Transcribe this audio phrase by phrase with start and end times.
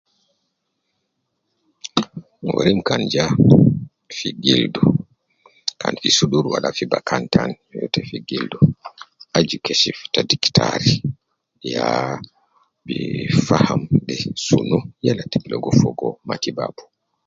[2.53, 3.25] Werim kan ja
[4.17, 4.83] fi gildu
[5.81, 8.59] kan fi sudur Wala fi bakan taan yoyote fi gildu
[9.37, 10.91] aju keshif ta diktari
[11.73, 12.09] yaa
[12.85, 12.97] bi
[13.47, 13.81] faham
[14.45, 16.87] sunu yal te bi ligo Fogo matibabau